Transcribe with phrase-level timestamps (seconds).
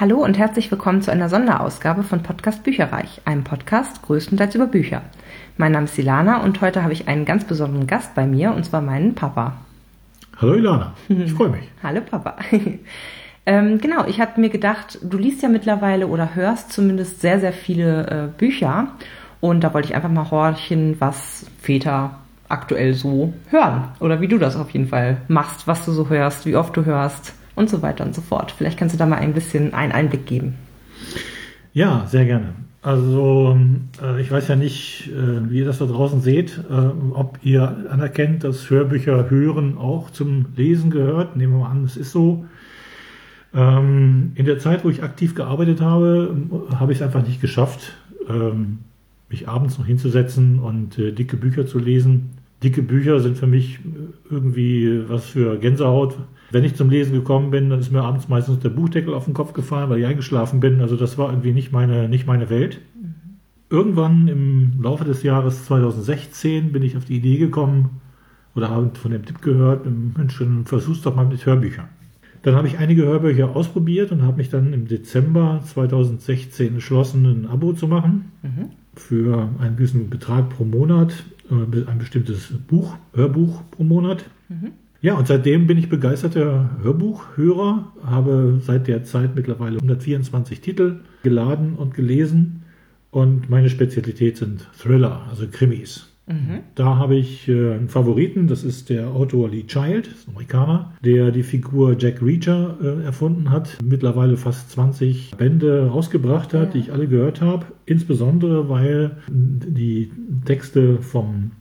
[0.00, 5.02] Hallo und herzlich willkommen zu einer Sonderausgabe von Podcast Bücherreich, einem Podcast größtenteils über Bücher.
[5.56, 8.64] Mein Name ist Ilana und heute habe ich einen ganz besonderen Gast bei mir und
[8.64, 9.54] zwar meinen Papa.
[10.40, 11.68] Hallo Ilana, ich freue mich.
[11.82, 12.36] Hallo Papa.
[13.46, 17.52] ähm, genau, ich habe mir gedacht, du liest ja mittlerweile oder hörst zumindest sehr, sehr
[17.52, 18.92] viele äh, Bücher
[19.40, 24.38] und da wollte ich einfach mal horchen, was Väter aktuell so hören oder wie du
[24.38, 27.82] das auf jeden Fall machst, was du so hörst, wie oft du hörst und so
[27.82, 28.54] weiter und so fort.
[28.56, 30.54] Vielleicht kannst du da mal ein bisschen einen Einblick geben.
[31.72, 32.54] Ja, sehr gerne.
[32.80, 33.58] Also
[34.02, 36.72] äh, ich weiß ja nicht, äh, wie ihr das da draußen seht, äh,
[37.12, 41.36] ob ihr anerkennt, dass Hörbücher hören auch zum Lesen gehört.
[41.36, 42.46] Nehmen wir mal an, es ist so.
[43.52, 46.36] Ähm, in der Zeit, wo ich aktiv gearbeitet habe,
[46.78, 47.94] habe ich es einfach nicht geschafft,
[48.28, 48.78] ähm,
[49.28, 52.37] mich abends noch hinzusetzen und dicke Bücher zu lesen.
[52.62, 53.78] Dicke Bücher sind für mich
[54.28, 56.16] irgendwie was für Gänsehaut.
[56.50, 59.34] Wenn ich zum Lesen gekommen bin, dann ist mir abends meistens der Buchdeckel auf den
[59.34, 60.80] Kopf gefallen, weil ich eingeschlafen bin.
[60.80, 62.80] Also das war irgendwie nicht meine, nicht meine Welt.
[62.94, 63.14] Mhm.
[63.70, 68.00] Irgendwann im Laufe des Jahres 2016 bin ich auf die Idee gekommen
[68.54, 71.88] oder habe von dem Tipp gehört, Mensch, versuch's doch mal mit Hörbüchern.
[72.42, 77.46] Dann habe ich einige Hörbücher ausprobiert und habe mich dann im Dezember 2016 entschlossen, ein
[77.46, 78.70] Abo zu machen mhm.
[78.94, 84.24] für einen gewissen Betrag pro Monat, ein bestimmtes Buch, Hörbuch pro Monat.
[84.48, 84.72] Mhm.
[85.00, 91.76] Ja, und seitdem bin ich begeisterter Hörbuchhörer, habe seit der Zeit mittlerweile 124 Titel geladen
[91.76, 92.64] und gelesen
[93.10, 96.08] und meine Spezialität sind Thriller, also Krimis.
[96.28, 96.60] Mhm.
[96.74, 100.92] Da habe ich äh, einen Favoriten, das ist der Autor Lee Child, ist ein Amerikaner,
[101.04, 106.70] der die Figur Jack Reacher äh, erfunden hat, mittlerweile fast 20 Bände rausgebracht hat, ja.
[106.72, 110.10] die ich alle gehört habe, insbesondere weil die
[110.44, 111.52] Texte vom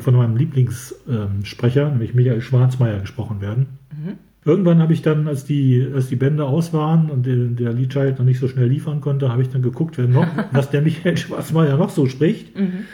[0.00, 3.66] von meinem Lieblingssprecher, nämlich Michael Schwarzmeier, gesprochen werden.
[3.92, 4.14] Mhm.
[4.46, 8.18] Irgendwann habe ich dann, als die, als die Bände aus waren und der, der Liedscheid
[8.18, 11.16] noch nicht so schnell liefern konnte, habe ich dann geguckt, wer noch, was der Michael
[11.16, 12.58] Schwarzmeier noch so spricht.
[12.58, 12.84] Mhm.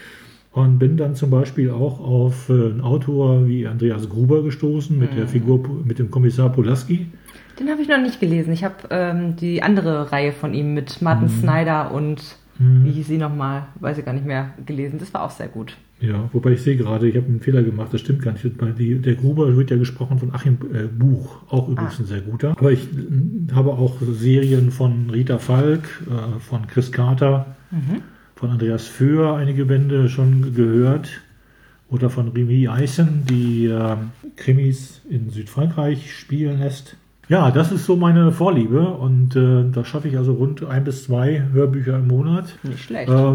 [0.53, 5.13] Und bin dann zum Beispiel auch auf äh, einen Autor wie Andreas Gruber gestoßen mit
[5.13, 5.17] mhm.
[5.17, 7.07] der Figur, mit dem Kommissar Polaski.
[7.61, 8.53] Den habe ich noch nicht gelesen.
[8.53, 11.41] Ich habe ähm, die andere Reihe von ihm mit Martin mhm.
[11.41, 12.85] Snyder und mhm.
[12.85, 14.99] wie hieß sie nochmal, weiß ich gar nicht mehr, gelesen.
[14.99, 15.77] Das war auch sehr gut.
[16.01, 18.45] Ja, wobei ich sehe gerade, ich habe einen Fehler gemacht, das stimmt gar nicht.
[18.45, 22.03] Der Gruber wird ja gesprochen von Achim äh, Buch, auch übrigens ah.
[22.03, 22.51] ein sehr guter.
[22.59, 28.03] Aber ich äh, habe auch Serien von Rita Falk, äh, von Chris Carter, mhm.
[28.41, 31.11] Von Andreas Föhr einige Bände schon gehört.
[31.91, 33.97] Oder von Remy Eisen, die äh,
[34.37, 36.97] Krimis in Südfrankreich spielen lässt.
[37.29, 41.05] Ja, das ist so meine Vorliebe und äh, da schaffe ich also rund ein bis
[41.05, 42.57] zwei Hörbücher im Monat.
[42.63, 43.11] Nicht schlecht.
[43.11, 43.35] Äh,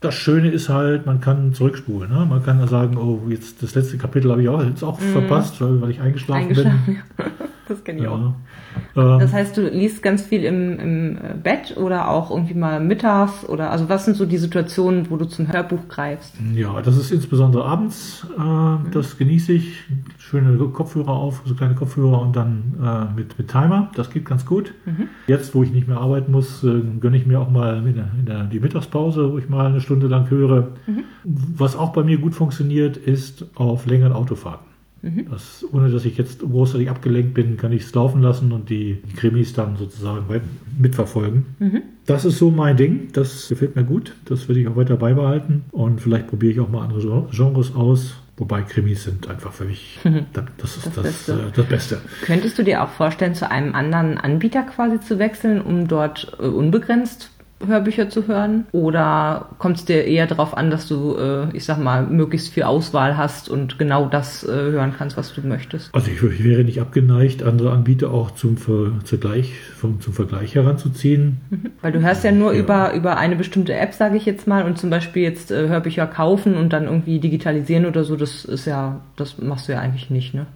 [0.00, 2.10] das Schöne ist halt, man kann zurückspulen.
[2.10, 2.26] Ne?
[2.26, 5.12] Man kann sagen, oh, jetzt das letzte Kapitel habe ich auch jetzt auch mm.
[5.12, 6.96] verpasst, weil, weil ich eingeschlafen, eingeschlafen bin.
[7.18, 7.24] Ja.
[7.68, 8.10] Das kenne ich ja.
[8.10, 8.32] auch.
[8.96, 13.48] Ähm, das heißt, du liest ganz viel im, im Bett oder auch irgendwie mal mittags
[13.48, 16.34] oder also was sind so die Situationen, wo du zum Hörbuch greifst?
[16.54, 18.26] Ja, das ist insbesondere abends.
[18.38, 18.90] Äh, mhm.
[18.92, 19.84] Das genieße ich.
[20.18, 23.90] Schöne Kopfhörer auf, so kleine Kopfhörer und dann äh, mit, mit Timer.
[23.94, 24.74] Das geht ganz gut.
[24.84, 25.08] Mhm.
[25.26, 28.10] Jetzt, wo ich nicht mehr arbeiten muss, äh, gönne ich mir auch mal in der,
[28.18, 30.68] in der, die Mittagspause, wo ich mal eine Stunde lang höre.
[30.86, 31.04] Mhm.
[31.24, 34.65] Was auch bei mir gut funktioniert, ist auf längeren Autofahrten.
[35.06, 35.26] Mhm.
[35.30, 39.02] Das, ohne dass ich jetzt großartig abgelenkt bin, kann ich es laufen lassen und die,
[39.08, 40.24] die Krimis dann sozusagen
[40.78, 41.46] mitverfolgen.
[41.60, 41.82] Mhm.
[42.06, 43.08] Das ist so mein Ding.
[43.12, 44.14] Das gefällt mir gut.
[44.24, 45.64] Das würde ich auch weiter beibehalten.
[45.70, 48.16] Und vielleicht probiere ich auch mal andere Genres aus.
[48.36, 49.98] Wobei Krimis sind einfach für mich,
[50.58, 51.32] das ist das, das, Beste.
[51.32, 52.00] Äh, das, Beste.
[52.22, 56.42] Könntest du dir auch vorstellen, zu einem anderen Anbieter quasi zu wechseln, um dort äh,
[56.42, 57.30] unbegrenzt
[57.64, 58.66] Hörbücher zu hören?
[58.72, 62.64] Oder kommt es dir eher darauf an, dass du, äh, ich sag mal, möglichst viel
[62.64, 65.94] Auswahl hast und genau das äh, hören kannst, was du möchtest?
[65.94, 71.38] Also ich, ich wäre nicht abgeneigt, andere Anbieter auch zum, Vergleich, vom, zum Vergleich heranzuziehen.
[71.48, 71.70] Mhm.
[71.80, 72.60] Weil du hörst ja nur ja.
[72.60, 76.06] Über, über eine bestimmte App, sage ich jetzt mal, und zum Beispiel jetzt äh, Hörbücher
[76.06, 80.10] kaufen und dann irgendwie digitalisieren oder so, das ist ja, das machst du ja eigentlich
[80.10, 80.46] nicht, ne?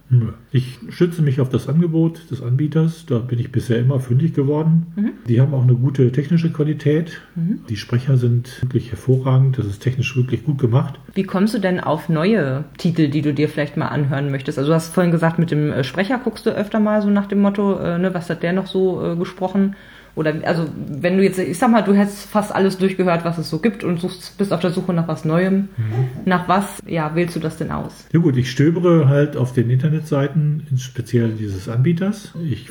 [0.51, 4.87] Ich schütze mich auf das Angebot des Anbieters, da bin ich bisher immer fündig geworden.
[4.95, 5.11] Mhm.
[5.27, 7.21] Die haben auch eine gute technische Qualität Qualität.
[7.35, 7.61] Mhm.
[7.69, 9.57] Die Sprecher sind wirklich hervorragend.
[9.57, 10.99] Das ist technisch wirklich gut gemacht.
[11.13, 14.57] Wie kommst du denn auf neue Titel, die du dir vielleicht mal anhören möchtest?
[14.57, 17.27] Also du hast vorhin gesagt, mit dem äh, Sprecher guckst du öfter mal so nach
[17.27, 19.75] dem Motto, äh, ne, was hat der noch so äh, gesprochen?
[20.13, 23.49] Oder also wenn du jetzt, ich sag mal, du hättest fast alles durchgehört, was es
[23.49, 25.69] so gibt und suchst, bist auf der Suche nach was Neuem.
[25.77, 26.25] Mhm.
[26.25, 28.07] Nach was, ja, wählst du das denn aus?
[28.11, 32.33] Ja gut, ich stöbere halt auf den Internetseiten, speziell dieses Anbieters.
[32.43, 32.69] Ich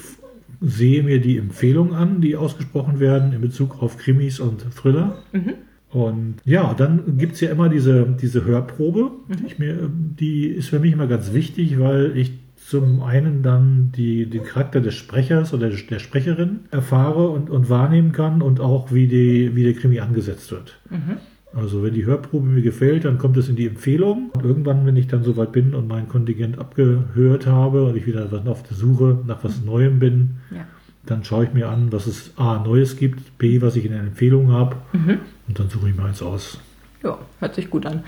[0.61, 5.19] sehe mir die Empfehlungen an, die ausgesprochen werden in Bezug auf Krimis und Thriller.
[5.33, 5.55] Mhm.
[5.91, 9.11] Und ja, dann gibt es ja immer diese, diese Hörprobe.
[9.29, 9.37] Mhm.
[9.37, 14.27] Die, mir, die ist für mich immer ganz wichtig, weil ich zum einen dann die,
[14.27, 19.09] den Charakter des Sprechers oder der Sprecherin erfahre und, und wahrnehmen kann und auch wie,
[19.09, 20.79] die, wie der Krimi angesetzt wird.
[20.89, 21.17] Mhm.
[21.55, 24.31] Also wenn die Hörprobe mir gefällt, dann kommt es in die Empfehlung.
[24.35, 28.29] Und irgendwann, wenn ich dann soweit bin und mein Kontingent abgehört habe und ich wieder
[28.47, 30.65] auf der Suche nach was Neuem bin, ja.
[31.07, 34.01] dann schaue ich mir an, was es A Neues gibt, B, was ich in der
[34.01, 35.19] Empfehlung habe mhm.
[35.49, 36.61] und dann suche ich mir eins aus.
[37.03, 38.05] Ja, hört sich gut an.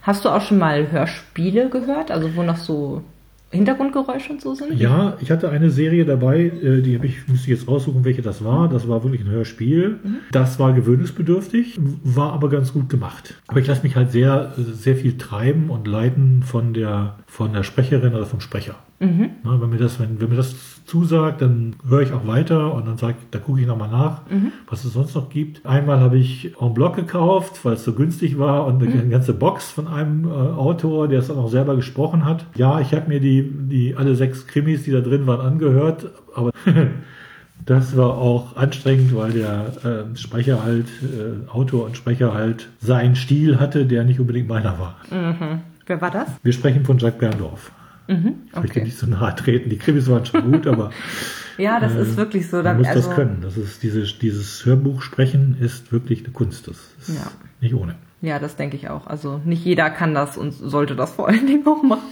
[0.00, 2.10] Hast du auch schon mal Hörspiele gehört?
[2.10, 3.02] Also wo noch so
[3.56, 4.78] Hintergrundgeräusche und so sind?
[4.78, 8.44] Ja, ich hatte eine Serie dabei, äh, die habe ich, müsste jetzt raussuchen, welche das
[8.44, 8.68] war.
[8.68, 9.98] Das war wirklich ein Hörspiel.
[10.02, 10.16] Mhm.
[10.32, 13.34] Das war gewöhnungsbedürftig, war aber ganz gut gemacht.
[13.46, 17.62] Aber ich lasse mich halt sehr, sehr viel treiben und leiten von der, von der
[17.62, 18.76] Sprecherin oder vom Sprecher.
[18.98, 19.30] Mhm.
[19.44, 22.86] Na, wenn, mir das, wenn, wenn mir das zusagt, dann höre ich auch weiter und
[22.86, 24.52] dann sage da gucke ich nochmal nach, mhm.
[24.68, 25.66] was es sonst noch gibt.
[25.66, 29.10] Einmal habe ich en bloc gekauft, weil es so günstig war und eine mhm.
[29.10, 32.46] ganze Box von einem äh, Autor, der es dann auch selber gesprochen hat.
[32.54, 36.52] Ja, ich habe mir die, die alle sechs Krimis, die da drin waren, angehört, aber
[37.64, 43.16] Das war auch anstrengend, weil der äh, Sprecher halt, äh, Autor und Sprecher halt seinen
[43.16, 44.96] Stil hatte, der nicht unbedingt meiner war.
[45.10, 45.62] Mhm.
[45.86, 46.28] Wer war das?
[46.42, 47.72] Wir sprechen von Jacques Berndorf.
[48.08, 48.34] Mhm, okay.
[48.52, 49.70] Ich möchte nicht so nahe treten.
[49.70, 50.90] Die Krimis waren schon gut, aber.
[51.58, 52.62] ja, das äh, ist wirklich so.
[52.62, 53.38] Man muss also, das können.
[53.42, 56.68] Das ist dieses, dieses Hörbuch sprechen ist wirklich eine Kunst.
[56.68, 57.30] Das ist ja.
[57.60, 57.96] nicht ohne.
[58.22, 59.06] Ja, das denke ich auch.
[59.06, 62.02] Also nicht jeder kann das und sollte das vor allen Dingen auch machen.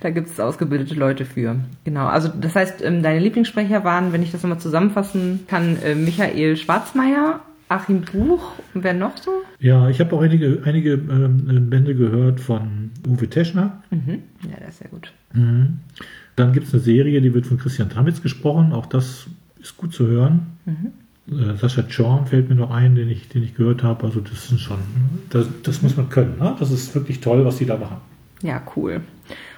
[0.00, 1.56] Da gibt es ausgebildete Leute für.
[1.84, 2.06] Genau.
[2.06, 6.56] Also das heißt, ähm, deine Lieblingssprecher waren, wenn ich das nochmal zusammenfassen kann, äh, Michael
[6.56, 9.30] Schwarzmeier, Achim Buch und wer noch so?
[9.58, 13.82] Ja, ich habe auch einige, einige ähm, Bände gehört von Uwe Teschner.
[13.90, 14.22] Mhm.
[14.50, 15.12] Ja, der ist sehr gut.
[15.32, 15.80] Mhm.
[16.36, 18.72] Dann gibt es eine Serie, die wird von Christian Tramitz gesprochen.
[18.72, 19.26] Auch das
[19.60, 20.56] ist gut zu hören.
[20.64, 20.92] Mhm.
[21.38, 24.04] Äh, Sascha Chorn fällt mir noch ein, den ich, den ich gehört habe.
[24.06, 24.78] Also das sind schon,
[25.30, 26.38] das, das muss man können.
[26.38, 26.56] Ne?
[26.58, 27.98] Das ist wirklich toll, was die da machen.
[28.42, 29.02] Ja, cool.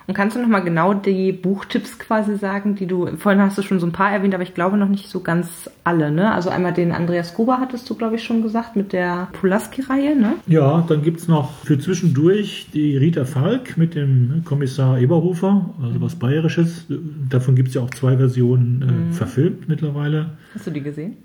[0.06, 3.80] Und kannst du nochmal genau die Buchtipps quasi sagen, die du, vorhin hast du schon
[3.80, 6.32] so ein paar erwähnt, aber ich glaube noch nicht so ganz alle, ne?
[6.32, 10.34] Also einmal den Andreas Gruber hattest du, glaube ich, schon gesagt, mit der Pulaski-Reihe, ne?
[10.46, 16.00] Ja, dann gibt es noch für zwischendurch die Rita Falk mit dem Kommissar Eberhofer, also
[16.00, 16.86] was Bayerisches.
[17.28, 19.12] Davon gibt es ja auch zwei Versionen äh, mhm.
[19.12, 20.30] verfilmt mittlerweile.
[20.54, 21.16] Hast du die gesehen?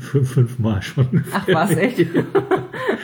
[0.00, 1.24] Fünf, fünfmal schon.
[1.32, 1.98] Ach was, echt?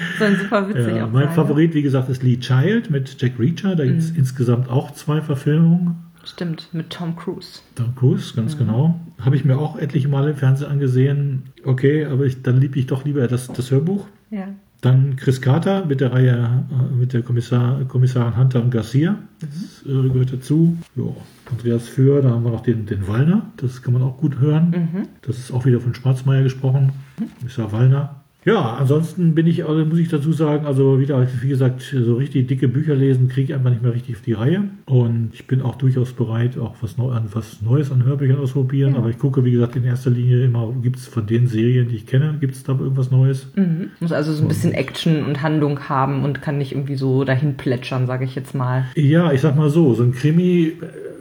[0.21, 3.77] ein super witzig ja, Mein Favorit, wie gesagt, ist Lee Child mit Jack Reacher.
[3.77, 4.19] Da gibt es mhm.
[4.19, 5.97] insgesamt auch zwei Verfilmungen.
[6.25, 7.61] Stimmt, mit Tom Cruise.
[7.75, 8.59] Tom Cruise, ganz mhm.
[8.59, 9.01] genau.
[9.21, 11.45] Habe ich mir auch etliche Male im Fernsehen angesehen.
[11.65, 14.07] Okay, aber ich, dann liebe ich doch lieber das, das Hörbuch.
[14.31, 14.49] Ja.
[14.81, 19.17] Dann Chris Carter mit der Reihe äh, mit der Kommissar, Kommissarin Hunter und Garcia.
[19.41, 20.07] Das mhm.
[20.07, 20.77] äh, gehört dazu.
[20.97, 21.17] Jo.
[21.51, 23.51] Andreas Für, da haben wir noch den, den Wallner.
[23.57, 24.71] Das kann man auch gut hören.
[24.71, 25.09] Mhm.
[25.23, 26.93] Das ist auch wieder von Schwarzmeier gesprochen.
[27.19, 27.25] Mhm.
[27.39, 28.20] Kommissar Wallner.
[28.45, 32.49] Ja, ansonsten bin ich, also muss ich dazu sagen, also wieder, wie gesagt, so richtig
[32.49, 34.65] dicke Bücher lesen kriege ich einfach nicht mehr richtig auf die Reihe.
[34.87, 38.95] Und ich bin auch durchaus bereit, auch was, Neu an, was Neues an Hörbüchern auszuprobieren.
[38.95, 38.99] Ja.
[38.99, 41.97] Aber ich gucke, wie gesagt, in erster Linie immer, gibt es von den Serien, die
[41.97, 43.49] ich kenne, gibt es da irgendwas Neues?
[43.57, 43.91] Mhm.
[44.01, 47.57] Muss also so ein bisschen Action und Handlung haben und kann nicht irgendwie so dahin
[47.57, 48.87] plätschern, sage ich jetzt mal.
[48.95, 50.73] Ja, ich sag mal so, so ein Krimi,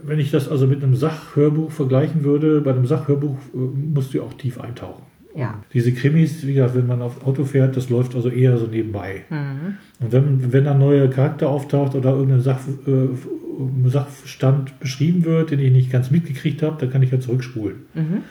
[0.03, 4.21] wenn ich das also mit einem Sachhörbuch vergleichen würde, bei einem Sachhörbuch äh, musst du
[4.21, 5.03] auch tief eintauchen.
[5.35, 5.61] Ja.
[5.73, 9.23] Diese Krimis, wie gesagt, wenn man auf Auto fährt, das läuft also eher so nebenbei.
[9.29, 9.77] Mhm.
[9.99, 15.59] Und wenn, wenn ein neuer Charakter auftaucht oder irgendein Sach, äh, Sachstand beschrieben wird, den
[15.59, 17.77] ich nicht ganz mitgekriegt habe, dann kann ich ja zurückspulen.
[17.93, 18.23] Mhm.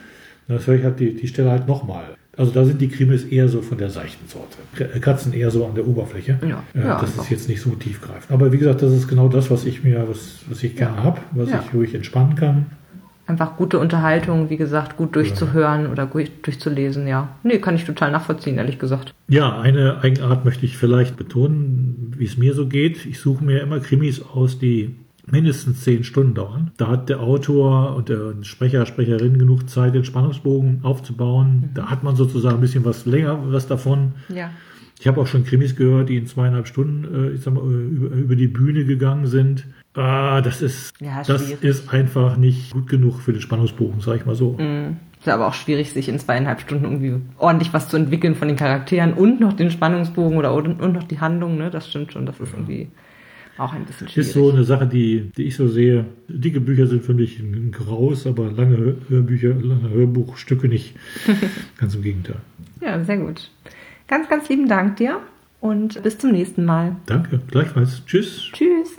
[0.47, 2.15] Das höre ich halt die, die Stelle halt nochmal.
[2.35, 4.99] Also da sind die Krimis eher so von der seichten Sorte.
[4.99, 6.39] Katzen eher so an der Oberfläche.
[6.41, 6.63] Ja.
[6.73, 8.31] Äh, ja, das ist jetzt nicht so tiefgreifend.
[8.31, 11.03] Aber wie gesagt, das ist genau das, was ich mir, was, was ich gerne ja.
[11.03, 12.65] habe, was ich ruhig entspannen kann
[13.29, 15.91] einfach gute Unterhaltung, wie gesagt, gut durchzuhören ja.
[15.91, 17.29] oder gut durchzulesen, ja.
[17.43, 19.13] Nee, kann ich total nachvollziehen, ehrlich gesagt.
[19.27, 23.05] Ja, eine Eigenart möchte ich vielleicht betonen, wie es mir so geht.
[23.05, 24.95] Ich suche mir immer Krimis aus, die
[25.31, 26.71] mindestens zehn Stunden dauern.
[26.77, 31.69] Da hat der Autor und der Sprecher, Sprecherin genug Zeit, den Spannungsbogen aufzubauen.
[31.69, 31.73] Mhm.
[31.75, 34.13] Da hat man sozusagen ein bisschen was länger, was davon.
[34.29, 34.49] Ja.
[34.99, 38.47] Ich habe auch schon Krimis gehört, die in zweieinhalb Stunden äh, mal, über, über die
[38.47, 39.65] Bühne gegangen sind.
[39.95, 44.25] Ah, das ist, ja, das ist einfach nicht gut genug für den Spannungsbogen, sag ich
[44.25, 44.51] mal so.
[44.51, 44.97] Mm.
[45.19, 48.55] Ist aber auch schwierig, sich in zweieinhalb Stunden irgendwie ordentlich was zu entwickeln von den
[48.55, 51.69] Charakteren und noch den Spannungsbogen oder und, noch die Handlung, ne?
[51.69, 52.57] Das stimmt schon, das ist ja.
[52.57, 52.87] irgendwie
[53.57, 54.27] auch ein bisschen schwierig.
[54.27, 56.05] Ist so eine Sache, die, die ich so sehe.
[56.29, 60.95] Dicke Bücher sind für mich ein Graus, aber lange Hörbücher, lange Hörbuchstücke nicht.
[61.77, 62.37] ganz im Gegenteil.
[62.79, 63.51] Ja, sehr gut.
[64.07, 65.19] Ganz, ganz lieben Dank dir
[65.59, 66.95] und bis zum nächsten Mal.
[67.07, 68.05] Danke, gleichfalls.
[68.05, 68.49] Tschüss.
[68.53, 68.98] Tschüss.